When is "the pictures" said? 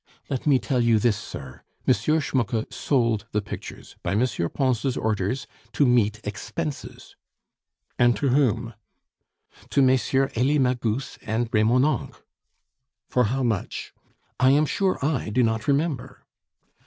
3.33-3.97